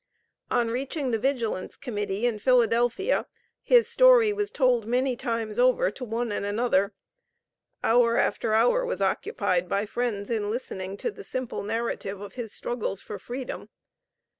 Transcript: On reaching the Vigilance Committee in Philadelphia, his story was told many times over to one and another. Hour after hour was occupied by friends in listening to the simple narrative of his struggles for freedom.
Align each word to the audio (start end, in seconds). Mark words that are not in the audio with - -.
On 0.49 0.69
reaching 0.71 1.11
the 1.11 1.19
Vigilance 1.19 1.77
Committee 1.77 2.25
in 2.25 2.39
Philadelphia, 2.39 3.27
his 3.61 3.87
story 3.87 4.33
was 4.33 4.49
told 4.49 4.87
many 4.87 5.15
times 5.15 5.59
over 5.59 5.91
to 5.91 6.03
one 6.03 6.31
and 6.31 6.43
another. 6.43 6.95
Hour 7.83 8.17
after 8.17 8.55
hour 8.55 8.83
was 8.83 8.99
occupied 8.99 9.69
by 9.69 9.85
friends 9.85 10.31
in 10.31 10.49
listening 10.49 10.97
to 10.97 11.11
the 11.11 11.23
simple 11.23 11.61
narrative 11.61 12.19
of 12.19 12.33
his 12.33 12.51
struggles 12.51 12.99
for 12.99 13.19
freedom. 13.19 13.69